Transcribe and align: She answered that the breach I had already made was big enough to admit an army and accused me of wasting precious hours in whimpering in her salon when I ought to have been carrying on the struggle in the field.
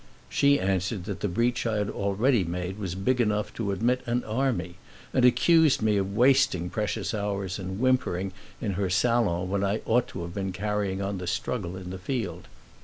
She 0.29 0.59
answered 0.59 1.03
that 1.03 1.19
the 1.19 1.27
breach 1.27 1.67
I 1.67 1.77
had 1.77 1.87
already 1.87 2.43
made 2.43 2.79
was 2.79 2.95
big 2.95 3.21
enough 3.21 3.53
to 3.53 3.71
admit 3.71 4.01
an 4.07 4.23
army 4.23 4.77
and 5.13 5.23
accused 5.23 5.83
me 5.83 5.95
of 5.97 6.17
wasting 6.17 6.71
precious 6.71 7.13
hours 7.13 7.59
in 7.59 7.77
whimpering 7.77 8.31
in 8.59 8.71
her 8.73 8.89
salon 8.89 9.47
when 9.47 9.63
I 9.63 9.81
ought 9.85 10.07
to 10.07 10.23
have 10.23 10.33
been 10.33 10.53
carrying 10.53 11.03
on 11.03 11.19
the 11.19 11.27
struggle 11.27 11.77
in 11.77 11.91
the 11.91 11.99
field. 11.99 12.47